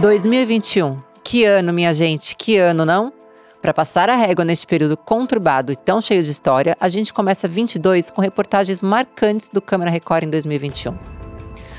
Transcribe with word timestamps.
2021. 0.00 0.96
Que 1.22 1.44
ano, 1.44 1.74
minha 1.74 1.92
gente, 1.92 2.34
que 2.34 2.56
ano, 2.56 2.86
não? 2.86 3.12
Para 3.60 3.74
passar 3.74 4.08
a 4.08 4.16
régua 4.16 4.46
neste 4.46 4.66
período 4.66 4.96
conturbado 4.96 5.70
e 5.70 5.76
tão 5.76 6.00
cheio 6.00 6.22
de 6.22 6.30
história, 6.30 6.74
a 6.80 6.88
gente 6.88 7.12
começa 7.12 7.46
22 7.46 8.08
com 8.08 8.22
reportagens 8.22 8.80
marcantes 8.80 9.50
do 9.50 9.60
Câmara 9.60 9.90
Record 9.90 10.24
em 10.24 10.30
2021. 10.30 10.96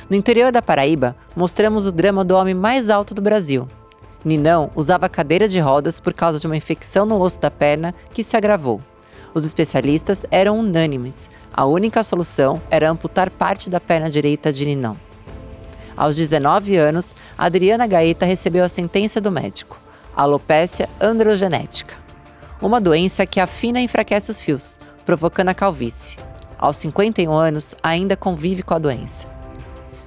No 0.08 0.16
interior 0.16 0.52
da 0.52 0.62
Paraíba, 0.62 1.16
mostramos 1.36 1.88
o 1.88 1.92
drama 1.92 2.24
do 2.24 2.36
homem 2.36 2.54
mais 2.54 2.92
alto 2.92 3.16
do 3.16 3.24
Brasil. 3.24 3.68
Ninão 4.24 4.70
usava 4.76 5.10
cadeira 5.10 5.48
de 5.48 5.60
rodas 5.60 6.00
por 6.00 6.14
causa 6.14 6.38
de 6.38 6.46
uma 6.46 6.56
infecção 6.56 7.08
no 7.08 7.20
osso 7.20 7.40
da 7.40 7.50
perna 7.50 7.92
que 8.14 8.24
se 8.24 8.38
agravou. 8.38 8.80
Os 9.34 9.46
especialistas 9.46 10.28
eram 10.30 10.60
unânimes. 10.60 11.28
A 11.52 11.66
única 11.66 12.04
solução 12.04 12.62
era 12.70 12.88
amputar 12.88 13.32
parte 13.32 13.68
da 13.68 13.80
perna 13.80 14.12
direita 14.12 14.54
de 14.54 14.64
Ninão. 14.64 15.11
Aos 15.96 16.16
19 16.16 16.76
anos, 16.76 17.16
Adriana 17.38 17.88
Gaeta 17.88 18.26
recebeu 18.26 18.64
a 18.64 18.70
sentença 18.70 19.20
do 19.20 19.32
médico 19.32 19.82
alopecia 20.16 20.90
androgenética, 21.00 21.96
uma 22.62 22.82
doença 22.82 23.26
que 23.26 23.40
afina 23.40 23.80
e 23.80 23.86
enfraquece 23.86 24.32
os 24.32 24.42
fios, 24.42 24.78
provocando 25.06 25.50
a 25.50 25.54
calvície. 25.54 26.18
Aos 26.58 26.78
51 26.78 27.34
anos, 27.34 27.76
ainda 27.82 28.16
convive 28.16 28.62
com 28.62 28.74
a 28.74 28.80
doença. 28.80 29.28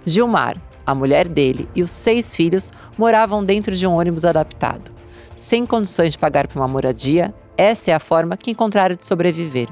Gilmar, 0.06 0.56
a 0.86 0.94
mulher 0.94 1.26
dele 1.26 1.68
e 1.74 1.82
os 1.82 1.90
seis 1.90 2.34
filhos 2.36 2.72
moravam 2.96 3.44
dentro 3.44 3.74
de 3.74 3.86
um 3.86 3.92
ônibus 3.94 4.24
adaptado. 4.24 4.92
Sem 5.34 5.66
condições 5.66 6.12
de 6.12 6.18
pagar 6.18 6.46
por 6.46 6.58
uma 6.58 6.68
moradia, 6.68 7.34
essa 7.56 7.90
é 7.90 7.94
a 7.94 8.00
forma 8.00 8.36
que 8.36 8.50
encontraram 8.50 8.94
de 8.94 9.04
sobreviver. 9.04 9.68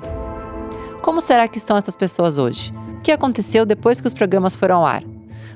Como 1.02 1.20
será 1.20 1.46
que 1.46 1.58
estão 1.58 1.76
essas 1.76 1.94
pessoas 1.94 2.38
hoje? 2.38 2.72
O 2.98 3.00
que 3.02 3.12
aconteceu 3.12 3.66
depois 3.66 4.00
que 4.00 4.06
os 4.06 4.14
programas 4.14 4.56
foram 4.56 4.78
ao 4.78 4.86
ar? 4.86 5.11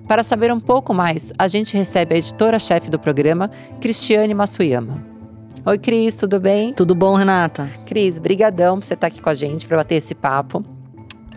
Para 0.07 0.23
saber 0.23 0.53
um 0.53 0.61
pouco 0.61 0.95
mais, 0.95 1.33
a 1.37 1.49
gente 1.49 1.77
recebe 1.77 2.15
a 2.15 2.19
editora-chefe 2.19 2.89
do 2.89 2.99
programa, 2.99 3.51
Cristiane 3.81 4.35
Masuyama. 4.35 5.03
Oi, 5.65 5.79
Cris, 5.79 6.15
tudo 6.15 6.39
bem? 6.39 6.73
Tudo 6.73 6.95
bom, 6.95 7.17
Renata? 7.17 7.69
Cris, 7.87 8.21
brigadão 8.21 8.79
por 8.79 8.85
você 8.85 8.95
estar 8.95 9.09
aqui 9.09 9.21
com 9.21 9.29
a 9.29 9.35
gente 9.35 9.67
para 9.67 9.79
bater 9.79 9.97
esse 9.97 10.15
papo. 10.15 10.65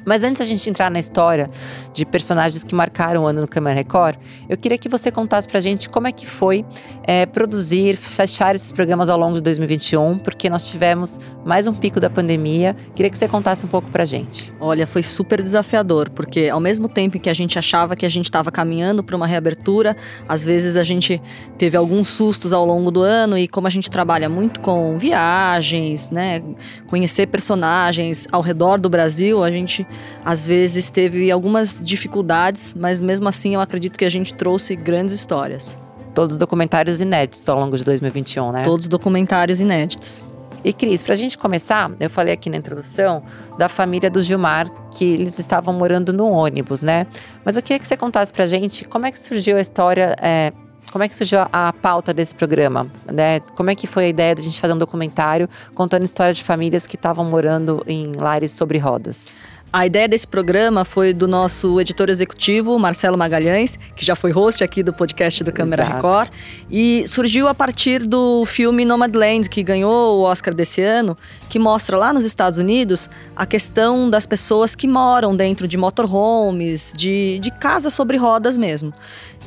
Mas 0.10 0.24
antes 0.24 0.40
da 0.40 0.46
gente 0.48 0.68
entrar 0.68 0.90
na 0.90 1.00
história 1.00 1.52
de 1.94 2.04
personagens 2.04 2.64
que 2.64 2.74
marcaram 2.74 3.26
o 3.26 3.28
ano 3.28 3.42
no 3.42 3.48
Câmara 3.48 3.76
Record, 3.76 4.16
eu 4.50 4.58
queria 4.58 4.76
que 4.76 4.90
você 4.90 5.12
contasse 5.12 5.48
pra 5.48 5.60
gente 5.60 5.88
como 5.88 6.08
é 6.08 6.12
que 6.12 6.26
foi 6.26 6.66
é, 7.04 7.28
produzir, 7.28 7.96
fechar 7.96 8.56
esses 8.56 8.72
programas 8.72 9.08
ao 9.08 9.20
longo 9.20 9.36
de 9.36 9.42
2021, 9.44 10.18
porque 10.18 10.50
nós 10.50 10.68
tivemos 10.68 11.20
mais 11.46 11.68
um 11.68 11.76
pico 11.76 12.00
da 12.00 12.10
pandemia. 12.10 12.76
Queria 12.96 13.12
que 13.12 13.20
você 13.20 13.28
contasse 13.28 13.64
um 13.68 13.70
pouco 13.70 13.92
pra 13.92 14.04
gente. 14.04 14.52
Olha, 14.60 14.88
foi 14.88 15.04
super 15.04 15.44
desafiador, 15.44 16.10
porque 16.10 16.50
ao 16.50 16.60
mesmo 16.60 16.90
tempo 16.90 17.20
que 17.20 17.30
a 17.30 17.34
gente 17.36 17.60
achava 17.60 17.96
que 17.96 18.04
a 18.04 18.10
gente 18.10 18.26
estava 18.26 18.52
caminhando 18.52 19.04
para 19.04 19.16
uma 19.16 19.28
reabertura, 19.28 19.96
às 20.28 20.44
vezes 20.44 20.76
a 20.76 20.84
gente 20.84 21.22
teve 21.56 21.78
alguns 21.78 22.08
sustos 22.08 22.52
ao 22.52 22.66
longo 22.66 22.90
do 22.90 23.04
ano 23.04 23.38
e 23.38 23.48
como 23.48 23.68
a 23.68 23.70
gente 23.70 23.92
trabalha 23.92 24.28
muito 24.28 24.60
com 24.60 24.98
viagens, 24.98 26.10
né, 26.10 26.42
conhecer 26.88 27.28
personagens 27.28 28.28
ao 28.32 28.42
redor 28.42 28.80
do 28.80 28.90
Brasil, 28.90 29.44
a 29.44 29.52
gente 29.52 29.86
às 30.24 30.46
vezes 30.46 30.90
teve 30.90 31.32
algumas 31.32 31.82
dificuldades, 31.84 32.74
mas 32.74 33.02
mesmo 33.02 33.28
assim 33.28 33.56
eu 33.56 33.62
acredito 33.62 33.98
que 33.98 34.06
a 34.06 34.10
gente 34.10 34.34
trouxe 34.34 34.76
grandes 34.76 35.16
histórias. 35.16 35.78
Todos 36.14 36.38
documentários 36.38 37.02
inéditos 37.02 37.48
ao 37.48 37.60
longo 37.60 37.78
de 37.78 37.84
2021, 37.84 38.52
né? 38.52 38.64
Todos 38.64 38.88
documentários 38.88 39.60
inéditos. 39.60 40.24
E 40.64 40.74
Cris, 40.74 41.02
para 41.02 41.14
a 41.14 41.18
gente 41.18 41.38
começar, 41.38 41.92
eu 42.00 42.10
falei 42.10 42.34
aqui 42.34 42.50
na 42.50 42.58
introdução 42.58 43.24
da 43.58 43.70
família 43.70 44.10
do 44.10 44.22
Gilmar, 44.22 44.70
que 44.92 45.06
eles 45.06 45.40
estavam 45.40 45.74
morando 45.74 46.12
no 46.12 46.30
ônibus, 46.30 46.82
né? 46.82 47.08
Mas 47.46 47.56
eu 47.56 47.62
queria 47.62 47.80
que 47.80 47.88
você 47.88 47.96
contasse 47.96 48.34
para 48.34 48.44
a 48.44 48.48
gente 48.48 48.84
como 48.86 49.06
é 49.06 49.12
que 49.12 49.20
surgiu 49.20 49.56
a 49.56 49.62
história, 49.62 50.16
é, 50.22 50.52
como 50.92 51.04
é 51.04 51.08
que 51.08 51.16
surgiu 51.16 51.40
a 51.52 51.72
pauta 51.72 52.14
desse 52.14 52.36
programa, 52.36 52.88
né? 53.12 53.40
Como 53.56 53.70
é 53.70 53.76
que 53.76 53.88
foi 53.88 54.06
a 54.06 54.08
ideia 54.10 54.36
de 54.36 54.42
a 54.42 54.44
gente 54.44 54.60
fazer 54.60 54.74
um 54.74 54.78
documentário 54.78 55.48
contando 55.74 56.04
histórias 56.04 56.36
de 56.36 56.44
famílias 56.44 56.86
que 56.86 56.96
estavam 56.96 57.24
morando 57.24 57.82
em 57.88 58.12
lares 58.18 58.52
sobre 58.52 58.78
rodas? 58.78 59.38
A 59.72 59.86
ideia 59.86 60.08
desse 60.08 60.26
programa 60.28 60.84
foi 60.84 61.14
do 61.14 61.28
nosso 61.28 61.80
editor 61.80 62.10
executivo, 62.10 62.80
Marcelo 62.80 63.16
Magalhães, 63.16 63.78
que 63.96 64.04
já 64.04 64.16
foi 64.16 64.32
host 64.32 64.64
aqui 64.64 64.82
do 64.82 64.92
podcast 64.92 65.44
do 65.44 65.52
Câmara 65.52 65.84
Exato. 65.84 65.96
Record, 65.96 66.32
e 66.72 67.08
surgiu 67.08 67.48
a 67.48 67.54
partir 67.54 68.00
do 68.08 68.46
filme 68.48 68.84
Nomadland, 68.84 69.48
que 69.48 69.62
ganhou 69.62 70.18
o 70.18 70.22
Oscar 70.24 70.56
desse 70.56 70.82
ano, 70.82 71.16
que 71.48 71.60
mostra 71.60 71.96
lá 71.96 72.12
nos 72.12 72.26
Estados 72.26 72.58
Unidos 72.58 73.08
a 73.36 73.46
questão 73.46 74.10
das 74.10 74.26
pessoas 74.26 74.74
que 74.74 74.88
moram 74.88 75.36
dentro 75.36 75.68
de 75.68 75.78
motorhomes, 75.78 76.92
de, 76.98 77.38
de 77.38 77.52
casas 77.52 77.94
sobre 77.94 78.18
rodas 78.18 78.58
mesmo. 78.58 78.92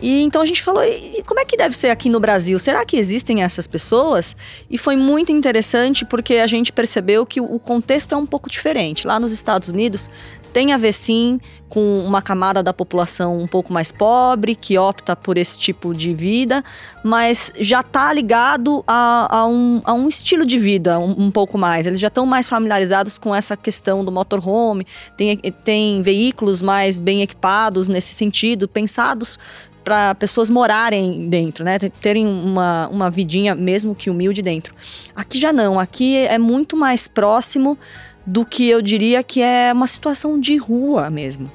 E 0.03 0.23
então 0.23 0.43
a 0.43 0.47
gente 0.47 0.61
falou, 0.61 0.83
e 0.83 1.23
como 1.25 1.39
é 1.39 1.45
que 1.45 1.57
deve 1.57 1.77
ser 1.77 1.89
aqui 1.89 2.09
no 2.11 2.19
Brasil? 2.19 2.59
Será 2.59 2.85
que 2.85 2.97
existem 2.97 3.45
essas 3.45 3.69
pessoas? 3.69 4.35
E 4.69 4.77
foi 4.77 4.97
muito 4.97 5.31
interessante 5.31 6.05
porque 6.05 6.35
a 6.35 6.47
gente 6.49 6.73
percebeu 6.73 7.25
que 7.25 7.41
o 7.41 7.59
contexto 7.61 8.13
é 8.13 8.19
um 8.19 8.27
pouco 8.27 8.51
diferente. 8.51 9.07
Lá 9.07 9.21
nos 9.21 9.33
Estados 9.33 9.69
Unidos 9.69 10.11
tem 10.53 10.73
a 10.73 10.77
ver 10.77 10.93
sim 10.93 11.41
com 11.69 12.05
uma 12.05 12.21
camada 12.21 12.63
da 12.63 12.75
população 12.75 13.39
um 13.39 13.47
pouco 13.47 13.73
mais 13.73 13.91
pobre, 13.91 14.55
que 14.55 14.77
opta 14.77 15.17
por 15.17 15.39
esse 15.39 15.59
tipo 15.59 15.95
de 15.95 16.13
vida, 16.13 16.63
mas 17.03 17.51
já 17.59 17.81
está 17.81 18.13
ligado 18.13 18.85
a, 18.87 19.39
a, 19.39 19.47
um, 19.47 19.81
a, 19.85 19.95
um, 19.95 20.07
estilo 20.07 20.45
de 20.45 20.59
vida 20.59 20.99
um, 20.99 21.27
um 21.27 21.31
pouco 21.31 21.57
mais. 21.57 21.87
Eles 21.87 21.99
já 21.99 22.09
estão 22.09 22.27
mais 22.27 22.47
familiarizados 22.47 23.17
com 23.17 23.35
essa 23.35 23.57
questão 23.57 24.05
do 24.05 24.13
motorhome, 24.13 24.87
tem, 25.17 25.39
tem 25.65 26.03
veículos 26.03 26.61
mais 26.61 26.99
bem 26.99 27.23
equipados 27.23 27.89
nesse 27.89 28.15
sentido, 28.15 28.69
pensados 28.69 29.39
para 29.85 30.15
pessoas 30.15 30.49
morarem 30.49 31.29
dentro, 31.29 31.65
né? 31.65 31.79
Terem 31.79 32.27
uma, 32.27 32.89
uma 32.89 33.11
vidinha, 33.11 33.55
mesmo 33.55 33.95
que 33.95 34.11
humilde, 34.11 34.43
dentro. 34.43 34.75
Aqui 35.15 35.39
já 35.39 35.53
não, 35.53 35.79
aqui 35.79 36.17
é 36.17 36.39
muito 36.39 36.77
mais 36.77 37.09
próximo 37.09 37.79
do 38.27 38.45
que 38.45 38.69
eu 38.69 38.81
diria 38.81 39.23
que 39.23 39.41
é 39.43 39.73
uma 39.73 39.87
situação 39.87 40.39
de 40.39 40.57
rua 40.57 41.11
mesmo. 41.11 41.51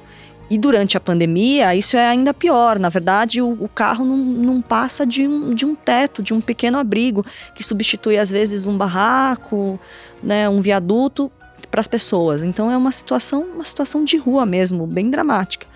E 0.50 0.56
durante 0.56 0.96
a 0.96 1.00
pandemia, 1.00 1.74
isso 1.74 1.96
é 1.96 2.08
ainda 2.08 2.32
pior. 2.32 2.78
Na 2.78 2.88
verdade, 2.88 3.42
o, 3.42 3.50
o 3.52 3.68
carro 3.68 4.04
não, 4.04 4.16
não 4.16 4.62
passa 4.62 5.04
de 5.04 5.26
um, 5.28 5.50
de 5.50 5.66
um 5.66 5.74
teto, 5.74 6.22
de 6.22 6.32
um 6.32 6.40
pequeno 6.40 6.78
abrigo, 6.78 7.24
que 7.54 7.62
substitui, 7.62 8.16
às 8.16 8.30
vezes, 8.30 8.66
um 8.66 8.76
barraco, 8.76 9.78
né, 10.22 10.48
um 10.48 10.60
viaduto 10.62 11.30
para 11.70 11.82
as 11.82 11.88
pessoas. 11.88 12.42
Então, 12.42 12.70
é 12.70 12.76
uma 12.76 12.92
situação, 12.92 13.42
uma 13.42 13.64
situação 13.64 14.04
de 14.04 14.16
rua 14.16 14.46
mesmo, 14.46 14.86
bem 14.86 15.10
dramática. 15.10 15.66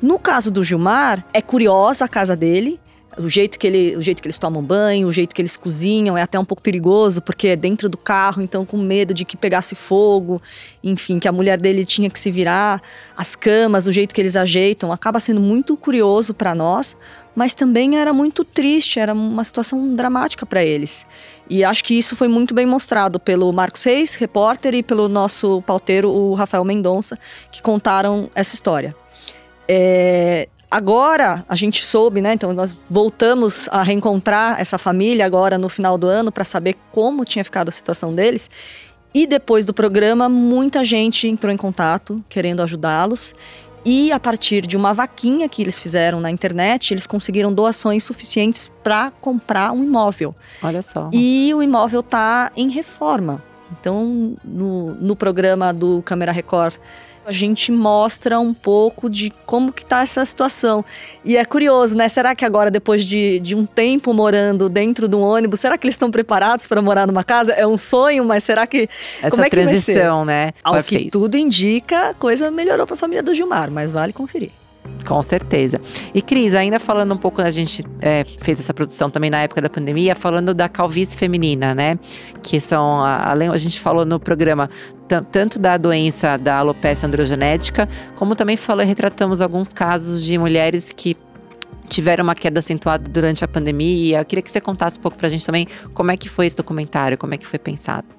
No 0.00 0.16
caso 0.16 0.50
do 0.50 0.62
Gilmar, 0.62 1.24
é 1.32 1.42
curiosa 1.42 2.04
a 2.04 2.08
casa 2.08 2.36
dele. 2.36 2.80
O 3.18 3.28
jeito, 3.28 3.58
que 3.58 3.66
ele, 3.66 3.96
o 3.96 4.02
jeito 4.02 4.22
que 4.22 4.28
eles 4.28 4.38
tomam 4.38 4.62
banho, 4.62 5.08
o 5.08 5.12
jeito 5.12 5.34
que 5.34 5.42
eles 5.42 5.56
cozinham 5.56 6.16
é 6.16 6.22
até 6.22 6.38
um 6.38 6.44
pouco 6.44 6.62
perigoso, 6.62 7.20
porque 7.20 7.48
é 7.48 7.56
dentro 7.56 7.88
do 7.88 7.98
carro, 7.98 8.40
então 8.40 8.64
com 8.64 8.76
medo 8.76 9.12
de 9.12 9.24
que 9.24 9.36
pegasse 9.36 9.74
fogo, 9.74 10.40
enfim, 10.84 11.18
que 11.18 11.26
a 11.26 11.32
mulher 11.32 11.60
dele 11.60 11.84
tinha 11.84 12.08
que 12.08 12.20
se 12.20 12.30
virar, 12.30 12.80
as 13.16 13.34
camas, 13.34 13.88
o 13.88 13.92
jeito 13.92 14.14
que 14.14 14.20
eles 14.20 14.36
ajeitam, 14.36 14.92
acaba 14.92 15.18
sendo 15.18 15.40
muito 15.40 15.76
curioso 15.76 16.32
para 16.32 16.54
nós, 16.54 16.96
mas 17.34 17.54
também 17.54 17.98
era 17.98 18.12
muito 18.12 18.44
triste, 18.44 19.00
era 19.00 19.12
uma 19.12 19.42
situação 19.42 19.96
dramática 19.96 20.46
para 20.46 20.62
eles. 20.64 21.04
E 21.50 21.64
acho 21.64 21.82
que 21.82 21.98
isso 21.98 22.14
foi 22.14 22.28
muito 22.28 22.54
bem 22.54 22.66
mostrado 22.66 23.18
pelo 23.18 23.52
Marcos 23.52 23.82
Reis, 23.82 24.14
repórter, 24.14 24.74
e 24.74 24.82
pelo 24.82 25.08
nosso 25.08 25.60
pauteiro, 25.62 26.08
o 26.08 26.34
Rafael 26.34 26.64
Mendonça, 26.64 27.18
que 27.50 27.60
contaram 27.60 28.30
essa 28.32 28.54
história. 28.54 28.94
É, 29.68 30.48
agora 30.70 31.44
a 31.48 31.54
gente 31.54 31.84
soube, 31.84 32.20
né? 32.20 32.32
Então 32.32 32.52
nós 32.52 32.76
voltamos 32.88 33.68
a 33.70 33.82
reencontrar 33.82 34.60
essa 34.60 34.78
família 34.78 35.26
agora 35.26 35.58
no 35.58 35.68
final 35.68 35.98
do 35.98 36.06
ano 36.06 36.32
para 36.32 36.44
saber 36.44 36.76
como 36.90 37.24
tinha 37.24 37.44
ficado 37.44 37.68
a 37.68 37.72
situação 37.72 38.14
deles. 38.14 38.50
E 39.14 39.26
depois 39.26 39.64
do 39.64 39.74
programa, 39.74 40.28
muita 40.28 40.84
gente 40.84 41.28
entrou 41.28 41.52
em 41.52 41.56
contato 41.56 42.22
querendo 42.28 42.62
ajudá-los. 42.62 43.34
E 43.84 44.12
a 44.12 44.20
partir 44.20 44.66
de 44.66 44.76
uma 44.76 44.92
vaquinha 44.92 45.48
que 45.48 45.62
eles 45.62 45.78
fizeram 45.78 46.20
na 46.20 46.30
internet, 46.30 46.92
eles 46.92 47.06
conseguiram 47.06 47.52
doações 47.52 48.04
suficientes 48.04 48.70
para 48.82 49.10
comprar 49.10 49.72
um 49.72 49.82
imóvel. 49.82 50.34
Olha 50.62 50.82
só. 50.82 51.08
E 51.12 51.50
o 51.54 51.62
imóvel 51.62 52.00
está 52.00 52.52
em 52.56 52.68
reforma. 52.68 53.42
Então, 53.72 54.36
no, 54.44 54.94
no 54.94 55.16
programa 55.16 55.72
do 55.72 56.02
Câmera 56.02 56.32
Record 56.32 56.74
a 57.28 57.32
gente 57.32 57.70
mostra 57.70 58.40
um 58.40 58.54
pouco 58.54 59.10
de 59.10 59.30
como 59.44 59.70
que 59.70 59.84
tá 59.84 60.00
essa 60.00 60.24
situação. 60.24 60.82
E 61.22 61.36
é 61.36 61.44
curioso, 61.44 61.94
né? 61.94 62.08
Será 62.08 62.34
que 62.34 62.42
agora, 62.42 62.70
depois 62.70 63.04
de, 63.04 63.38
de 63.40 63.54
um 63.54 63.66
tempo 63.66 64.14
morando 64.14 64.66
dentro 64.66 65.06
de 65.06 65.14
um 65.14 65.20
ônibus, 65.20 65.60
será 65.60 65.76
que 65.76 65.86
eles 65.86 65.94
estão 65.94 66.10
preparados 66.10 66.66
para 66.66 66.80
morar 66.80 67.06
numa 67.06 67.22
casa? 67.22 67.52
É 67.52 67.66
um 67.66 67.76
sonho, 67.76 68.24
mas 68.24 68.44
será 68.44 68.66
que. 68.66 68.88
Essa 69.18 69.28
como 69.28 69.42
é 69.42 69.50
que 69.50 69.56
transição, 69.56 70.24
né? 70.24 70.54
Ao 70.64 70.82
que 70.82 71.10
tudo 71.10 71.36
indica, 71.36 72.10
a 72.10 72.14
coisa 72.14 72.50
melhorou 72.50 72.86
para 72.86 72.94
a 72.94 72.98
família 72.98 73.22
do 73.22 73.34
Gilmar, 73.34 73.70
mas 73.70 73.92
vale 73.92 74.14
conferir. 74.14 74.50
Com 75.06 75.22
certeza. 75.22 75.80
E 76.12 76.20
Cris, 76.20 76.54
ainda 76.54 76.78
falando 76.78 77.14
um 77.14 77.16
pouco, 77.16 77.40
a 77.40 77.50
gente 77.50 77.84
é, 78.00 78.24
fez 78.40 78.60
essa 78.60 78.74
produção 78.74 79.08
também 79.08 79.30
na 79.30 79.42
época 79.42 79.62
da 79.62 79.70
pandemia, 79.70 80.14
falando 80.14 80.52
da 80.52 80.68
calvície 80.68 81.16
feminina, 81.16 81.74
né? 81.74 81.98
Que 82.42 82.60
são, 82.60 83.00
além, 83.00 83.48
a 83.48 83.56
gente 83.56 83.80
falou 83.80 84.04
no 84.04 84.20
programa 84.20 84.68
tanto 85.32 85.58
da 85.58 85.78
doença 85.78 86.36
da 86.36 86.58
alopecia 86.58 87.08
androgenética, 87.08 87.88
como 88.14 88.34
também 88.34 88.58
falou, 88.58 88.84
retratamos 88.84 89.40
alguns 89.40 89.72
casos 89.72 90.22
de 90.22 90.36
mulheres 90.36 90.92
que 90.92 91.16
tiveram 91.88 92.24
uma 92.24 92.34
queda 92.34 92.58
acentuada 92.58 93.08
durante 93.08 93.42
a 93.42 93.48
pandemia. 93.48 94.18
Eu 94.20 94.24
queria 94.24 94.42
que 94.42 94.52
você 94.52 94.60
contasse 94.60 94.98
um 94.98 95.00
pouco 95.00 95.16
pra 95.16 95.30
gente 95.30 95.46
também 95.46 95.66
como 95.94 96.10
é 96.10 96.16
que 96.16 96.28
foi 96.28 96.46
esse 96.46 96.56
documentário, 96.56 97.16
como 97.16 97.32
é 97.32 97.38
que 97.38 97.46
foi 97.46 97.58
pensado. 97.58 98.17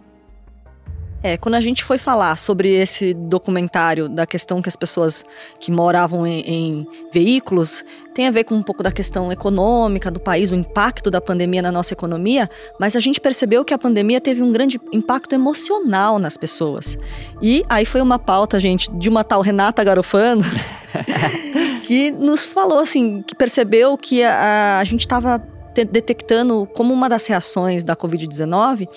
É, 1.22 1.36
quando 1.36 1.56
a 1.56 1.62
gente 1.62 1.84
foi 1.84 1.98
falar 1.98 2.38
sobre 2.38 2.70
esse 2.70 3.14
documentário 3.14 4.08
da 4.08 4.26
questão 4.26 4.62
que 4.62 4.70
as 4.70 4.76
pessoas 4.76 5.26
que 5.60 5.70
moravam 5.72 6.26
em, 6.26 6.40
em, 6.42 6.88
veículos 7.12 7.84
tem 8.14 8.28
a 8.28 8.32
ver 8.32 8.46
com 8.46 8.56
um 8.56 8.64
pouco 8.64 8.82
da 8.82 8.92
questão 8.92 9.32
econômica 9.32 10.10
do 10.10 10.20
país, 10.20 10.50
o 10.50 10.56
impacto 10.56 11.12
da 11.12 11.20
pandemia 11.20 11.62
na 11.62 11.72
nossa 11.72 11.94
economia, 11.94 12.50
mas 12.80 12.96
a 12.96 13.00
gente 13.00 13.20
percebeu 13.20 13.66
que 13.66 13.74
a 13.74 13.78
pandemia 13.78 14.22
teve 14.22 14.42
um 14.42 14.52
grande 14.52 14.80
impacto 14.94 15.34
emocional 15.34 16.20
nas 16.20 16.38
pessoas. 16.38 16.98
E 17.42 17.66
aí 17.70 17.86
foi 17.86 18.02
uma 18.02 18.18
pauta, 18.18 18.60
gente, 18.60 18.90
de 18.92 19.10
uma 19.10 19.24
tal 19.24 19.42
Renata 19.42 19.84
Garofano, 19.84 20.44
que 21.84 22.12
nos 22.12 22.46
falou 22.46 22.80
assim, 22.80 23.22
que 23.22 23.36
percebeu 23.36 23.98
que 23.98 24.24
a, 24.24 24.80
a 24.80 24.84
gente 24.86 25.02
estava 25.02 25.42
detectando 25.86 26.68
como 26.74 26.94
uma 26.94 27.10
das 27.10 27.26
reações 27.28 27.84
da 27.84 27.96
Covid-19 27.96 28.88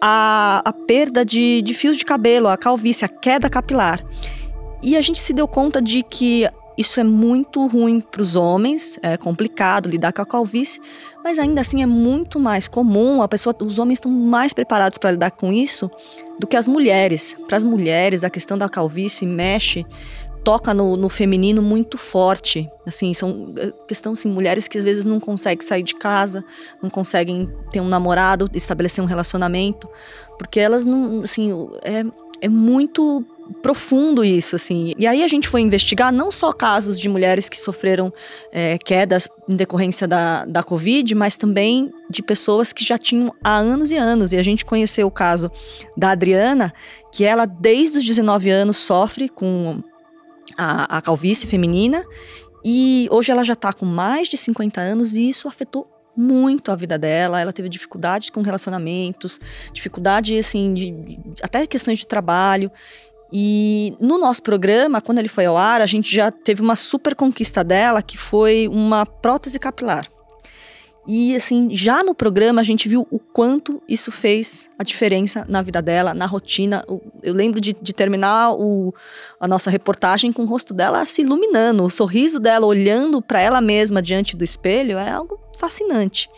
a, 0.00 0.62
a 0.64 0.72
perda 0.72 1.24
de, 1.24 1.62
de 1.62 1.72
fios 1.74 1.96
de 1.96 2.04
cabelo, 2.04 2.48
a 2.48 2.56
calvície, 2.56 3.04
a 3.04 3.08
queda 3.08 3.48
capilar. 3.48 4.04
E 4.82 4.96
a 4.96 5.00
gente 5.00 5.18
se 5.18 5.32
deu 5.32 5.48
conta 5.48 5.80
de 5.80 6.02
que 6.02 6.46
isso 6.76 6.98
é 7.00 7.04
muito 7.04 7.66
ruim 7.66 8.00
para 8.00 8.20
os 8.20 8.34
homens, 8.34 8.98
é 9.00 9.16
complicado 9.16 9.88
lidar 9.88 10.12
com 10.12 10.20
a 10.20 10.26
calvície, 10.26 10.80
mas 11.22 11.38
ainda 11.38 11.60
assim 11.60 11.82
é 11.82 11.86
muito 11.86 12.40
mais 12.40 12.66
comum, 12.66 13.22
a 13.22 13.28
pessoa, 13.28 13.54
os 13.62 13.78
homens 13.78 13.96
estão 13.96 14.10
mais 14.10 14.52
preparados 14.52 14.98
para 14.98 15.12
lidar 15.12 15.30
com 15.30 15.52
isso 15.52 15.90
do 16.38 16.46
que 16.46 16.56
as 16.56 16.66
mulheres. 16.66 17.36
Para 17.46 17.56
as 17.56 17.64
mulheres, 17.64 18.24
a 18.24 18.30
questão 18.30 18.58
da 18.58 18.68
calvície 18.68 19.26
mexe 19.26 19.86
toca 20.44 20.74
no, 20.74 20.96
no, 20.96 21.08
feminino 21.08 21.62
muito 21.62 21.96
forte. 21.96 22.70
Assim, 22.86 23.14
são 23.14 23.52
é, 23.58 23.72
questão 23.88 24.12
assim, 24.12 24.30
mulheres 24.30 24.68
que 24.68 24.76
às 24.76 24.84
vezes 24.84 25.06
não 25.06 25.18
conseguem 25.18 25.66
sair 25.66 25.82
de 25.82 25.94
casa, 25.94 26.44
não 26.82 26.90
conseguem 26.90 27.50
ter 27.72 27.80
um 27.80 27.88
namorado, 27.88 28.48
estabelecer 28.52 29.02
um 29.02 29.06
relacionamento, 29.06 29.88
porque 30.38 30.60
elas 30.60 30.84
não, 30.84 31.22
assim, 31.22 31.50
é, 31.82 32.04
é 32.42 32.48
muito 32.48 33.24
profundo 33.62 34.24
isso, 34.24 34.56
assim. 34.56 34.92
E 34.98 35.06
aí 35.06 35.22
a 35.22 35.28
gente 35.28 35.48
foi 35.48 35.60
investigar 35.60 36.12
não 36.12 36.30
só 36.30 36.52
casos 36.52 36.98
de 36.98 37.08
mulheres 37.08 37.48
que 37.48 37.60
sofreram 37.60 38.12
é, 38.52 38.78
quedas 38.78 39.28
em 39.48 39.56
decorrência 39.56 40.06
da, 40.06 40.44
da 40.44 40.62
Covid, 40.62 41.14
mas 41.14 41.36
também 41.36 41.90
de 42.10 42.22
pessoas 42.22 42.72
que 42.72 42.84
já 42.84 42.98
tinham 42.98 43.34
há 43.42 43.56
anos 43.56 43.90
e 43.90 43.96
anos. 43.96 44.32
E 44.32 44.36
a 44.36 44.42
gente 44.42 44.64
conheceu 44.64 45.06
o 45.06 45.10
caso 45.10 45.50
da 45.96 46.10
Adriana, 46.10 46.72
que 47.12 47.24
ela 47.24 47.46
desde 47.46 47.98
os 47.98 48.04
19 48.04 48.50
anos 48.50 48.76
sofre 48.76 49.28
com 49.28 49.82
a, 50.56 50.98
a 50.98 51.02
calvície 51.02 51.46
feminina. 51.46 52.04
E 52.64 53.08
hoje 53.10 53.30
ela 53.30 53.44
já 53.44 53.52
está 53.52 53.72
com 53.72 53.84
mais 53.84 54.28
de 54.28 54.36
50 54.36 54.80
anos 54.80 55.14
e 55.14 55.28
isso 55.28 55.46
afetou 55.48 55.86
muito 56.16 56.72
a 56.72 56.76
vida 56.76 56.98
dela. 56.98 57.40
Ela 57.40 57.52
teve 57.52 57.68
dificuldade 57.68 58.32
com 58.32 58.40
relacionamentos, 58.40 59.38
dificuldade, 59.72 60.38
assim, 60.38 60.72
de, 60.72 61.18
até 61.42 61.66
questões 61.66 61.98
de 61.98 62.06
trabalho. 62.06 62.70
E 63.32 63.96
no 64.00 64.16
nosso 64.16 64.42
programa, 64.42 65.00
quando 65.00 65.18
ele 65.18 65.28
foi 65.28 65.46
ao 65.46 65.56
ar, 65.56 65.80
a 65.80 65.86
gente 65.86 66.14
já 66.14 66.30
teve 66.30 66.62
uma 66.62 66.76
super 66.76 67.14
conquista 67.14 67.64
dela, 67.64 68.00
que 68.00 68.16
foi 68.16 68.68
uma 68.68 69.04
prótese 69.04 69.58
capilar. 69.58 70.08
E 71.06 71.36
assim, 71.36 71.68
já 71.70 72.02
no 72.02 72.14
programa 72.14 72.60
a 72.60 72.64
gente 72.64 72.88
viu 72.88 73.06
o 73.10 73.18
quanto 73.18 73.82
isso 73.86 74.10
fez 74.10 74.70
a 74.78 74.82
diferença 74.82 75.44
na 75.48 75.60
vida 75.60 75.82
dela, 75.82 76.14
na 76.14 76.24
rotina. 76.24 76.84
Eu 77.22 77.34
lembro 77.34 77.60
de, 77.60 77.76
de 77.80 77.92
terminar 77.92 78.52
o, 78.52 78.94
a 79.38 79.46
nossa 79.46 79.70
reportagem 79.70 80.32
com 80.32 80.42
o 80.42 80.46
rosto 80.46 80.72
dela 80.72 81.04
se 81.04 81.22
iluminando, 81.22 81.84
o 81.84 81.90
sorriso 81.90 82.40
dela 82.40 82.66
olhando 82.66 83.20
para 83.20 83.40
ela 83.40 83.60
mesma 83.60 84.00
diante 84.00 84.34
do 84.34 84.44
espelho 84.44 84.96
é 84.96 85.10
algo 85.10 85.38
fascinante. 85.58 86.28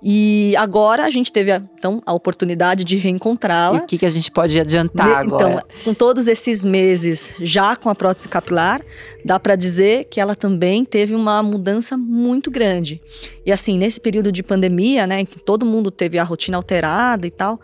E 0.00 0.54
agora 0.56 1.04
a 1.04 1.10
gente 1.10 1.32
teve 1.32 1.52
então 1.76 2.00
a 2.06 2.12
oportunidade 2.12 2.84
de 2.84 2.96
reencontrá-la. 2.96 3.78
E 3.78 3.80
o 3.80 3.86
que, 3.86 3.98
que 3.98 4.06
a 4.06 4.10
gente 4.10 4.30
pode 4.30 4.58
adiantar 4.58 5.24
então, 5.24 5.36
agora? 5.38 5.64
Então, 5.66 5.84
com 5.84 5.94
todos 5.94 6.28
esses 6.28 6.62
meses 6.62 7.32
já 7.40 7.74
com 7.74 7.90
a 7.90 7.94
prótese 7.94 8.28
capilar, 8.28 8.80
dá 9.24 9.40
para 9.40 9.56
dizer 9.56 10.04
que 10.04 10.20
ela 10.20 10.36
também 10.36 10.84
teve 10.84 11.14
uma 11.14 11.42
mudança 11.42 11.96
muito 11.96 12.50
grande. 12.50 13.00
E 13.44 13.50
assim, 13.50 13.76
nesse 13.76 14.00
período 14.00 14.30
de 14.30 14.42
pandemia, 14.42 15.06
né, 15.06 15.20
em 15.20 15.26
que 15.26 15.40
todo 15.40 15.66
mundo 15.66 15.90
teve 15.90 16.18
a 16.18 16.22
rotina 16.22 16.56
alterada 16.56 17.26
e 17.26 17.30
tal, 17.30 17.60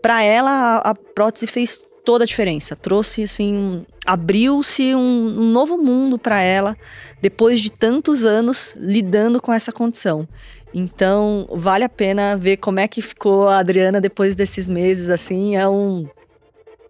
para 0.00 0.22
ela 0.22 0.50
a, 0.50 0.90
a 0.90 0.94
prótese 0.94 1.48
fez 1.48 1.84
toda 2.04 2.24
a 2.24 2.26
diferença. 2.26 2.76
Trouxe 2.76 3.24
assim, 3.24 3.84
abriu-se 4.06 4.94
um, 4.94 4.98
um 4.98 5.52
novo 5.52 5.76
mundo 5.78 6.18
para 6.18 6.40
ela 6.40 6.76
depois 7.20 7.60
de 7.60 7.70
tantos 7.70 8.24
anos 8.24 8.74
lidando 8.76 9.40
com 9.40 9.52
essa 9.52 9.72
condição. 9.72 10.28
Então, 10.74 11.46
vale 11.50 11.84
a 11.84 11.88
pena 11.88 12.36
ver 12.36 12.56
como 12.56 12.80
é 12.80 12.88
que 12.88 13.02
ficou 13.02 13.48
a 13.48 13.58
Adriana 13.58 14.00
depois 14.00 14.34
desses 14.34 14.68
meses, 14.68 15.10
assim, 15.10 15.56
é 15.56 15.68
um 15.68 16.06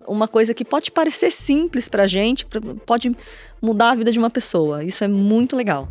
uma 0.07 0.27
coisa 0.27 0.53
que 0.53 0.65
pode 0.65 0.91
parecer 0.91 1.31
simples 1.31 1.89
pra 1.89 2.07
gente, 2.07 2.47
pode 2.85 3.15
mudar 3.61 3.91
a 3.91 3.95
vida 3.95 4.11
de 4.11 4.19
uma 4.19 4.31
pessoa. 4.31 4.83
Isso 4.83 5.05
é 5.05 5.09
muito 5.09 5.57
legal. 5.57 5.89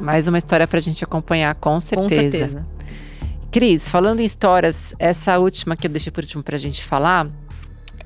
Mais 0.00 0.28
uma 0.28 0.38
história 0.38 0.66
pra 0.66 0.80
gente 0.80 1.02
acompanhar, 1.02 1.54
com 1.54 1.78
certeza. 1.80 2.02
Com 2.02 2.10
certeza. 2.10 2.66
Cris, 3.50 3.88
falando 3.88 4.20
em 4.20 4.24
histórias, 4.24 4.94
essa 4.98 5.38
última 5.38 5.76
que 5.76 5.86
eu 5.86 5.90
deixei 5.90 6.12
por 6.12 6.22
último 6.22 6.42
pra 6.42 6.58
gente 6.58 6.84
falar, 6.84 7.26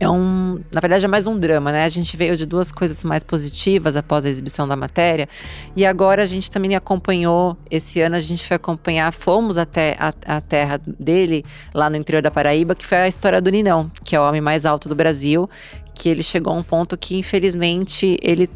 é 0.03 0.11
um, 0.11 0.61
na 0.73 0.81
verdade 0.81 1.05
é 1.05 1.09
mais 1.09 1.29
um 1.29 1.39
drama, 1.39 1.71
né? 1.71 1.85
A 1.85 1.89
gente 1.89 2.17
veio 2.17 2.37
de 2.37 2.45
duas 2.45 2.73
coisas 2.73 3.05
mais 3.05 3.23
positivas 3.23 3.95
após 3.95 4.25
a 4.25 4.29
exibição 4.29 4.67
da 4.67 4.75
matéria 4.75 5.29
e 5.77 5.87
agora 5.87 6.25
a 6.25 6.27
gente 6.27 6.51
também 6.51 6.75
acompanhou 6.75 7.57
esse 7.71 8.01
ano 8.01 8.17
a 8.17 8.21
gente 8.21 8.45
foi 8.45 8.57
acompanhar, 8.57 9.13
fomos 9.13 9.57
até 9.57 9.97
a, 10.01 10.13
a 10.27 10.41
terra 10.41 10.81
dele 10.85 11.45
lá 11.73 11.89
no 11.89 11.97
interior 11.97 12.21
da 12.21 12.33
Paraíba, 12.33 12.75
que 12.75 12.85
foi 12.85 12.99
a 12.99 13.09
história 13.09 13.41
do 13.41 13.49
Ninão, 13.49 13.91
que 14.05 14.17
é 14.17 14.21
o 14.21 14.27
homem 14.27 14.41
mais 14.41 14.67
alto 14.67 14.89
do 14.89 14.95
Brasil, 14.97 15.49
que 15.95 16.09
ele 16.09 16.23
chegou 16.23 16.53
a 16.53 16.57
um 16.57 16.65
ponto 16.65 16.97
que 16.99 17.17
infelizmente 17.17 18.19
ele 18.21 18.51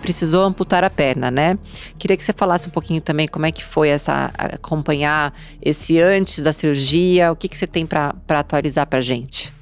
precisou 0.00 0.44
amputar 0.44 0.82
a 0.84 0.90
perna, 0.90 1.30
né? 1.30 1.58
Queria 1.98 2.16
que 2.16 2.24
você 2.24 2.32
falasse 2.32 2.66
um 2.66 2.70
pouquinho 2.70 3.00
também 3.00 3.28
como 3.28 3.46
é 3.46 3.52
que 3.52 3.62
foi 3.62 3.90
essa 3.90 4.32
acompanhar 4.36 5.34
esse 5.60 6.00
antes 6.00 6.42
da 6.42 6.52
cirurgia, 6.52 7.30
o 7.30 7.36
que, 7.36 7.46
que 7.46 7.56
você 7.56 7.66
tem 7.66 7.86
para 7.86 8.14
atualizar 8.28 8.86
para 8.86 9.00
gente? 9.00 9.52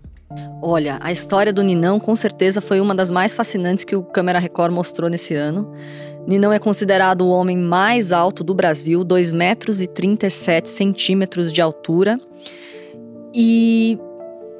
Olha, 0.62 0.98
a 1.00 1.12
história 1.12 1.52
do 1.52 1.62
Ninão 1.62 2.00
com 2.00 2.16
certeza 2.16 2.60
foi 2.60 2.80
uma 2.80 2.94
das 2.94 3.10
mais 3.10 3.34
fascinantes 3.34 3.84
que 3.84 3.94
o 3.94 4.02
Câmera 4.02 4.38
Record 4.38 4.72
mostrou 4.72 5.08
nesse 5.08 5.34
ano. 5.34 5.72
Ninão 6.26 6.52
é 6.52 6.58
considerado 6.58 7.22
o 7.22 7.28
homem 7.28 7.56
mais 7.56 8.10
alto 8.10 8.42
do 8.42 8.54
Brasil, 8.54 9.04
2 9.04 9.32
metros 9.32 9.80
e 9.80 9.86
37 9.86 10.68
centímetros 10.68 11.52
de 11.52 11.60
altura. 11.60 12.18
E, 13.34 13.98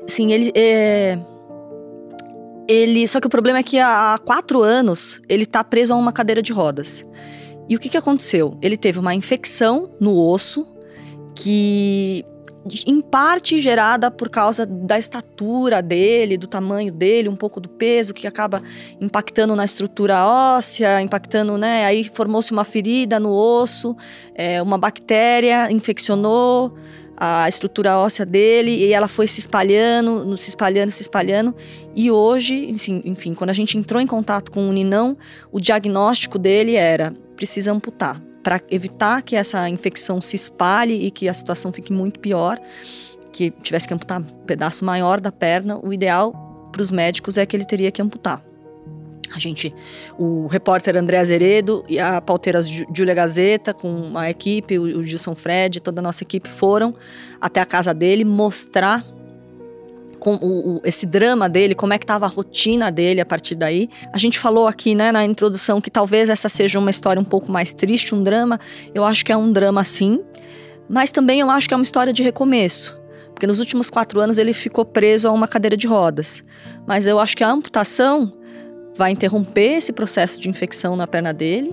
sim, 0.06 0.32
ele 0.32 0.52
é... 0.54 1.18
Ele, 2.68 3.06
só 3.06 3.20
que 3.20 3.26
o 3.26 3.30
problema 3.30 3.58
é 3.58 3.62
que 3.62 3.78
há 3.78 4.18
quatro 4.24 4.62
anos 4.62 5.20
ele 5.28 5.44
está 5.44 5.62
preso 5.62 5.94
a 5.94 5.96
uma 5.96 6.12
cadeira 6.12 6.42
de 6.42 6.52
rodas. 6.52 7.04
E 7.68 7.74
o 7.74 7.78
que, 7.78 7.88
que 7.88 7.96
aconteceu? 7.96 8.56
Ele 8.60 8.76
teve 8.76 8.98
uma 8.98 9.14
infecção 9.14 9.90
no 10.00 10.16
osso 10.16 10.66
que 11.34 12.24
em 12.86 13.00
parte 13.00 13.60
gerada 13.60 14.10
por 14.10 14.28
causa 14.28 14.66
da 14.66 14.98
estatura 14.98 15.82
dele, 15.82 16.36
do 16.36 16.46
tamanho 16.46 16.92
dele, 16.92 17.28
um 17.28 17.36
pouco 17.36 17.60
do 17.60 17.68
peso, 17.68 18.14
que 18.14 18.26
acaba 18.26 18.62
impactando 19.00 19.54
na 19.54 19.64
estrutura 19.64 20.26
óssea, 20.26 21.00
impactando, 21.00 21.56
né? 21.56 21.84
Aí 21.84 22.04
formou-se 22.04 22.52
uma 22.52 22.64
ferida 22.64 23.20
no 23.20 23.32
osso, 23.32 23.96
é, 24.34 24.60
uma 24.62 24.78
bactéria 24.78 25.70
infeccionou 25.70 26.76
a 27.16 27.48
estrutura 27.48 27.96
óssea 27.96 28.26
dele 28.26 28.70
e 28.70 28.92
ela 28.92 29.08
foi 29.08 29.26
se 29.26 29.40
espalhando, 29.40 30.36
se 30.36 30.50
espalhando, 30.50 30.90
se 30.90 31.00
espalhando. 31.00 31.54
E 31.94 32.10
hoje, 32.10 32.68
enfim, 32.68 33.00
enfim 33.04 33.34
quando 33.34 33.50
a 33.50 33.54
gente 33.54 33.78
entrou 33.78 34.02
em 34.02 34.06
contato 34.06 34.52
com 34.52 34.68
o 34.68 34.72
Ninão, 34.72 35.16
o 35.50 35.58
diagnóstico 35.58 36.38
dele 36.38 36.74
era: 36.74 37.14
precisa 37.34 37.72
amputar 37.72 38.25
para 38.46 38.60
evitar 38.70 39.22
que 39.22 39.34
essa 39.34 39.68
infecção 39.68 40.20
se 40.20 40.36
espalhe 40.36 41.04
e 41.04 41.10
que 41.10 41.28
a 41.28 41.34
situação 41.34 41.72
fique 41.72 41.92
muito 41.92 42.20
pior, 42.20 42.60
que 43.32 43.50
tivesse 43.50 43.88
que 43.88 43.92
amputar 43.92 44.20
um 44.20 44.22
pedaço 44.22 44.84
maior 44.84 45.20
da 45.20 45.32
perna, 45.32 45.80
o 45.82 45.92
ideal 45.92 46.70
para 46.70 46.80
os 46.80 46.92
médicos 46.92 47.38
é 47.38 47.44
que 47.44 47.56
ele 47.56 47.64
teria 47.64 47.90
que 47.90 48.00
amputar. 48.00 48.40
A 49.34 49.38
gente, 49.40 49.74
o 50.16 50.46
repórter 50.46 50.96
André 50.96 51.18
Azeredo 51.18 51.84
e 51.88 51.98
a 51.98 52.20
pauteira 52.20 52.62
Júlia 52.62 53.14
Gazeta, 53.14 53.74
com 53.74 54.16
a 54.16 54.30
equipe, 54.30 54.78
o 54.78 55.02
Gilson 55.02 55.34
Fred, 55.34 55.80
toda 55.80 56.00
a 56.00 56.02
nossa 56.02 56.22
equipe 56.22 56.48
foram 56.48 56.94
até 57.40 57.60
a 57.60 57.66
casa 57.66 57.92
dele 57.92 58.24
mostrar 58.24 59.04
com 60.18 60.34
o, 60.36 60.76
o, 60.76 60.80
esse 60.84 61.06
drama 61.06 61.48
dele, 61.48 61.74
como 61.74 61.92
é 61.92 61.98
que 61.98 62.04
estava 62.04 62.26
a 62.26 62.28
rotina 62.28 62.90
dele 62.90 63.20
a 63.20 63.26
partir 63.26 63.54
daí. 63.54 63.88
A 64.12 64.18
gente 64.18 64.38
falou 64.38 64.66
aqui, 64.66 64.94
né, 64.94 65.12
na 65.12 65.24
introdução 65.24 65.80
que 65.80 65.90
talvez 65.90 66.28
essa 66.28 66.48
seja 66.48 66.78
uma 66.78 66.90
história 66.90 67.20
um 67.20 67.24
pouco 67.24 67.50
mais 67.50 67.72
triste, 67.72 68.14
um 68.14 68.22
drama. 68.22 68.58
Eu 68.94 69.04
acho 69.04 69.24
que 69.24 69.32
é 69.32 69.36
um 69.36 69.52
drama 69.52 69.84
sim, 69.84 70.20
mas 70.88 71.10
também 71.10 71.40
eu 71.40 71.50
acho 71.50 71.68
que 71.68 71.74
é 71.74 71.76
uma 71.76 71.82
história 71.82 72.12
de 72.12 72.22
recomeço. 72.22 72.98
Porque 73.32 73.46
nos 73.46 73.58
últimos 73.58 73.90
quatro 73.90 74.18
anos 74.18 74.38
ele 74.38 74.54
ficou 74.54 74.84
preso 74.84 75.28
a 75.28 75.32
uma 75.32 75.46
cadeira 75.46 75.76
de 75.76 75.86
rodas. 75.86 76.42
Mas 76.86 77.06
eu 77.06 77.18
acho 77.18 77.36
que 77.36 77.44
a 77.44 77.50
amputação 77.50 78.32
vai 78.94 79.10
interromper 79.10 79.76
esse 79.76 79.92
processo 79.92 80.40
de 80.40 80.48
infecção 80.48 80.96
na 80.96 81.06
perna 81.06 81.34
dele 81.34 81.70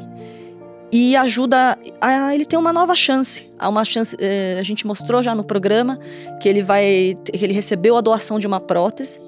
e 0.95 1.15
ajuda 1.15 1.75
a 1.99 2.35
ele 2.35 2.45
ter 2.45 2.55
uma 2.55 2.71
nova 2.71 2.95
chance. 2.95 3.49
Uma 3.59 3.83
chance, 3.83 4.15
eh, 4.19 4.57
a 4.59 4.63
gente 4.63 4.85
mostrou 4.85 5.23
já 5.23 5.33
no 5.33 5.43
programa 5.43 5.97
que 6.39 6.47
ele 6.47 6.61
vai, 6.61 7.17
que 7.23 7.43
ele 7.43 7.51
recebeu 7.51 7.97
a 7.97 8.01
doação 8.01 8.37
de 8.37 8.45
uma 8.45 8.59
prótese. 8.59 9.19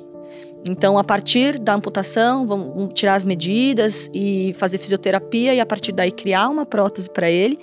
Então, 0.70 0.96
a 0.96 1.04
partir 1.04 1.58
da 1.58 1.74
amputação, 1.74 2.46
vamos 2.46 2.94
tirar 2.94 3.16
as 3.16 3.26
medidas 3.26 4.12
e 4.14 4.54
fazer 4.60 4.78
fisioterapia 4.78 5.56
e 5.56 5.60
a 5.60 5.66
partir 5.66 5.92
daí 5.92 6.12
criar 6.12 6.50
uma 6.50 6.68
prótese 6.68 7.10
para 7.10 7.32
ele. 7.32 7.58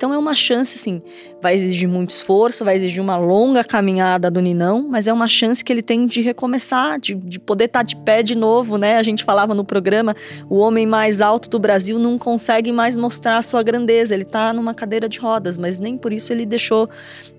Então 0.00 0.14
é 0.14 0.16
uma 0.16 0.34
chance, 0.34 0.78
assim, 0.78 1.02
vai 1.42 1.54
exigir 1.54 1.86
muito 1.86 2.08
esforço, 2.08 2.64
vai 2.64 2.74
exigir 2.74 3.02
uma 3.02 3.18
longa 3.18 3.62
caminhada 3.62 4.30
do 4.30 4.40
Ninão, 4.40 4.88
mas 4.88 5.06
é 5.06 5.12
uma 5.12 5.28
chance 5.28 5.62
que 5.62 5.70
ele 5.70 5.82
tem 5.82 6.06
de 6.06 6.22
recomeçar, 6.22 6.98
de, 6.98 7.14
de 7.14 7.38
poder 7.38 7.66
estar 7.66 7.80
tá 7.80 7.82
de 7.82 7.96
pé 7.96 8.22
de 8.22 8.34
novo, 8.34 8.78
né? 8.78 8.96
A 8.96 9.02
gente 9.02 9.22
falava 9.22 9.54
no 9.54 9.62
programa, 9.62 10.16
o 10.48 10.56
homem 10.56 10.86
mais 10.86 11.20
alto 11.20 11.50
do 11.50 11.58
Brasil 11.58 11.98
não 11.98 12.16
consegue 12.16 12.72
mais 12.72 12.96
mostrar 12.96 13.36
a 13.36 13.42
sua 13.42 13.62
grandeza, 13.62 14.14
ele 14.14 14.22
está 14.22 14.54
numa 14.54 14.72
cadeira 14.72 15.06
de 15.06 15.18
rodas, 15.18 15.58
mas 15.58 15.78
nem 15.78 15.98
por 15.98 16.14
isso 16.14 16.32
ele 16.32 16.46
deixou 16.46 16.88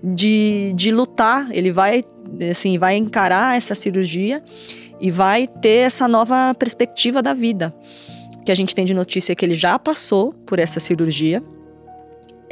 de, 0.00 0.72
de 0.76 0.92
lutar, 0.92 1.48
ele 1.50 1.72
vai, 1.72 2.04
assim, 2.48 2.78
vai 2.78 2.94
encarar 2.94 3.56
essa 3.56 3.74
cirurgia 3.74 4.40
e 5.00 5.10
vai 5.10 5.48
ter 5.48 5.78
essa 5.78 6.06
nova 6.06 6.54
perspectiva 6.56 7.20
da 7.20 7.34
vida. 7.34 7.74
Que 8.46 8.52
a 8.52 8.54
gente 8.54 8.72
tem 8.72 8.84
de 8.84 8.94
notícia 8.94 9.32
é 9.32 9.34
que 9.34 9.44
ele 9.44 9.56
já 9.56 9.76
passou 9.80 10.32
por 10.46 10.60
essa 10.60 10.78
cirurgia, 10.78 11.42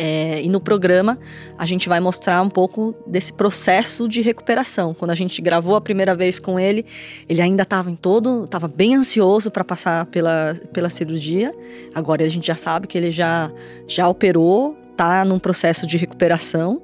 é, 0.02 0.40
e 0.42 0.48
no 0.48 0.58
programa 0.58 1.18
a 1.58 1.66
gente 1.66 1.86
vai 1.86 2.00
mostrar 2.00 2.40
um 2.40 2.48
pouco 2.48 2.94
desse 3.06 3.30
processo 3.34 4.08
de 4.08 4.22
recuperação. 4.22 4.94
Quando 4.94 5.10
a 5.10 5.14
gente 5.14 5.42
gravou 5.42 5.76
a 5.76 5.80
primeira 5.80 6.14
vez 6.14 6.38
com 6.38 6.58
ele, 6.58 6.86
ele 7.28 7.42
ainda 7.42 7.64
estava 7.64 7.90
em 7.90 7.96
todo, 7.96 8.44
estava 8.44 8.66
bem 8.66 8.94
ansioso 8.94 9.50
para 9.50 9.62
passar 9.62 10.06
pela, 10.06 10.58
pela 10.72 10.88
cirurgia. 10.88 11.54
Agora 11.94 12.24
a 12.24 12.28
gente 12.28 12.46
já 12.46 12.56
sabe 12.56 12.86
que 12.86 12.96
ele 12.96 13.10
já 13.10 13.52
já 13.86 14.08
operou, 14.08 14.74
está 14.90 15.22
num 15.22 15.38
processo 15.38 15.86
de 15.86 15.98
recuperação 15.98 16.82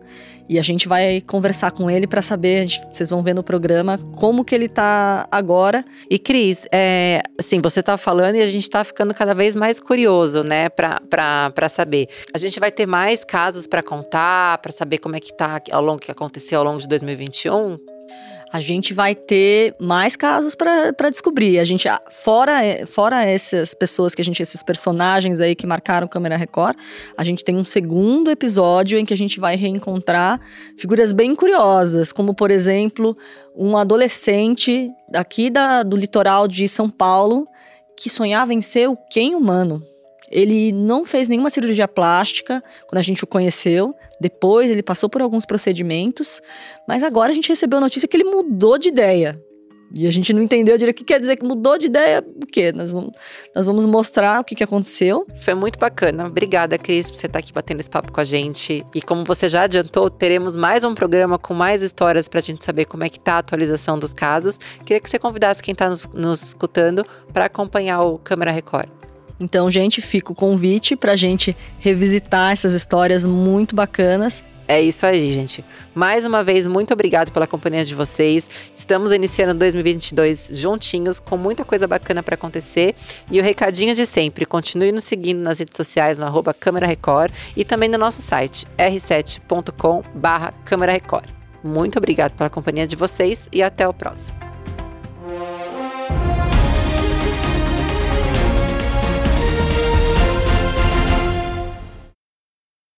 e 0.49 0.59
a 0.59 0.63
gente 0.63 0.89
vai 0.89 1.21
conversar 1.21 1.73
com 1.73 1.91
ele 1.91 2.07
para 2.07 2.23
saber, 2.23 2.67
vocês 2.93 3.11
vão 3.11 3.23
ver 3.23 3.35
no 3.35 3.43
programa, 3.43 3.99
como 4.17 4.45
que 4.45 4.55
ele 4.55 4.69
tá 4.69 5.27
agora. 5.31 5.85
E 6.11 6.19
Cris, 6.19 6.67
é, 6.73 7.23
assim, 7.39 7.61
você 7.61 7.83
tá 7.83 7.97
falando 7.97 8.37
e 8.37 8.41
a 8.41 8.47
gente 8.47 8.69
tá 8.69 8.85
ficando 8.85 9.15
cada 9.15 9.35
vez 9.35 9.55
mais 9.55 9.81
curioso, 9.81 10.43
né, 10.43 10.69
para 10.69 11.69
saber. 11.69 12.09
A 12.33 12.39
gente 12.39 12.61
vai 12.61 12.71
ter 12.71 12.87
mais 12.87 13.25
casos 13.25 13.67
para 13.67 13.83
contar, 13.83 14.59
para 14.59 14.73
saber 14.73 14.99
como 14.99 15.17
é 15.17 15.21
que 15.21 15.37
tá 15.37 15.61
ao 15.71 15.83
longo 15.83 16.01
que 16.01 16.11
aconteceu 16.11 16.59
ao 16.59 16.65
longo 16.65 16.79
de 16.79 16.89
2021? 16.89 17.79
A 18.57 18.61
gente 18.61 18.95
vai 18.95 19.15
ter 19.15 19.77
mais 19.79 20.17
casos 20.17 20.55
para 20.55 21.11
descobrir. 21.11 21.59
A 21.59 21.65
gente, 21.65 21.87
fora, 22.11 22.55
fora 22.87 23.23
essas 23.23 23.75
pessoas 23.75 24.15
que 24.15 24.23
a 24.23 24.25
gente, 24.25 24.43
esses 24.43 24.63
personagens 24.63 25.41
aí 25.41 25.55
que 25.55 25.67
marcaram 25.67 26.09
Câmera 26.09 26.39
Record, 26.39 26.75
a 27.19 27.23
gente 27.23 27.45
tem 27.45 27.55
um 27.55 27.67
segundo 27.67 28.31
episódio 28.31 28.99
em 28.99 29.05
que 29.05 29.13
a 29.13 29.17
gente 29.17 29.39
vai 29.39 29.57
reencontrar 29.57 30.41
figuras 30.79 31.13
bem 31.13 31.35
curiosas, 31.35 32.13
como 32.13 32.35
por 32.35 32.51
exemplo, 32.51 33.15
um 33.55 33.77
adolescente 33.77 34.91
aqui 35.15 35.51
da, 35.51 35.83
do 35.83 35.95
litoral 35.95 36.49
de 36.49 36.67
São 36.67 36.89
Paulo 36.89 37.47
que 37.95 38.09
sonhava 38.09 38.55
em 38.55 38.63
ser 38.63 38.89
o 38.89 38.97
quem 39.11 39.35
humano. 39.35 39.83
Ele 40.31 40.73
não 40.73 41.05
fez 41.05 41.29
nenhuma 41.29 41.51
cirurgia 41.51 41.87
plástica 41.87 42.63
quando 42.89 42.99
a 42.99 43.03
gente 43.03 43.23
o 43.25 43.27
conheceu. 43.27 43.95
Depois 44.21 44.71
ele 44.71 44.83
passou 44.83 45.09
por 45.09 45.23
alguns 45.23 45.45
procedimentos, 45.45 46.41
mas 46.89 47.03
agora 47.03 47.33
a 47.33 47.35
gente 47.35 47.49
recebeu 47.49 47.79
a 47.79 47.83
notícia 47.83 48.09
que 48.09 48.17
ele 48.17 48.25
mudou 48.25 48.79
de 48.79 48.89
ideia. 48.89 49.41
E 49.95 50.07
a 50.07 50.11
gente 50.11 50.33
não 50.33 50.43
entendeu 50.43 50.77
direito 50.77 50.97
o 50.97 50.99
que 50.99 51.05
quer 51.05 51.21
dizer 51.21 51.37
que 51.37 51.47
mudou 51.47 51.79
de 51.79 51.87
ideia. 51.87 52.23
O 52.43 52.47
quê? 52.47 52.73
Nós 52.73 52.91
vamos, 52.91 53.13
nós 53.55 53.65
vamos 53.65 53.87
mostrar 53.87 54.41
o 54.41 54.45
que, 54.45 54.55
que 54.55 54.65
aconteceu. 54.65 55.27
Foi 55.41 55.55
muito 55.55 55.79
bacana. 55.79 56.27
Obrigada, 56.27 56.77
Cris, 56.77 57.11
por 57.11 57.17
você 57.17 57.27
estar 57.27 57.39
aqui 57.39 57.53
batendo 57.53 57.81
esse 57.81 57.91
papo 57.91 58.11
com 58.11 58.21
a 58.21 58.25
gente. 58.25 58.85
E 58.95 59.01
como 59.01 59.25
você 59.25 59.49
já 59.49 59.63
adiantou, 59.63 60.11
teremos 60.11 60.57
mais 60.57 60.83
um 60.83 60.95
programa 60.95 61.39
com 61.39 61.55
mais 61.55 61.83
histórias 61.83 62.29
para 62.29 62.41
a 62.41 62.43
gente 62.43 62.65
saber 62.65 62.87
como 62.87 63.05
é 63.05 63.09
que 63.09 63.21
tá 63.21 63.35
a 63.35 63.39
atualização 63.39 63.99
dos 63.99 64.13
casos. 64.13 64.59
Queria 64.85 65.01
que 65.01 65.09
você 65.09 65.19
convidasse 65.19 65.63
quem 65.63 65.73
está 65.73 65.89
nos, 65.89 66.07
nos 66.09 66.43
escutando 66.43 67.05
para 67.33 67.45
acompanhar 67.45 68.03
o 68.03 68.19
Câmara 68.19 68.51
Record. 68.51 68.96
Então, 69.39 69.71
gente, 69.71 70.01
fica 70.01 70.33
o 70.33 70.35
convite 70.35 70.97
para 70.97 71.13
a 71.13 71.17
gente 71.17 71.57
revisitar 71.79 72.53
essas 72.53 72.73
histórias 72.73 73.27
muito 73.27 73.77
bacanas. 73.77 74.43
É 74.69 74.81
isso 74.81 75.07
aí, 75.07 75.33
gente. 75.33 75.65
Mais 75.95 76.25
uma 76.25 76.43
vez, 76.43 76.67
muito 76.67 76.93
obrigado 76.93 77.31
pela 77.31 77.47
companhia 77.47 77.85
de 77.85 77.95
vocês. 77.95 78.51
Estamos 78.75 79.13
iniciando 79.13 79.55
2022 79.55 80.51
juntinhos, 80.55 81.21
com 81.21 81.37
muita 81.37 81.65
coisa 81.65 81.87
bacana 81.87 82.23
para 82.23 82.35
acontecer. 82.35 82.97
E 83.31 83.39
o 83.39 83.45
recadinho 83.45 83.95
de 83.95 84.05
sempre: 84.05 84.45
continue 84.45 84.91
nos 84.91 85.05
seguindo 85.05 85.41
nas 85.41 85.61
redes 85.61 85.77
sociais, 85.77 86.19
no 86.19 86.27
Câmara 86.59 86.87
Record 86.87 87.33
e 87.57 87.65
também 87.65 87.89
no 87.89 87.99
nosso 87.99 88.21
site, 88.21 88.67
r7.com/barra 88.77 90.53
Câmara 90.65 90.93
Record. 90.93 91.29
Muito 91.63 91.99
obrigado 91.99 92.33
pela 92.33 92.51
companhia 92.51 92.87
de 92.87 92.97
vocês 92.97 93.49
e 93.53 93.63
até 93.63 93.87
o 93.87 93.95
próximo. 93.95 94.37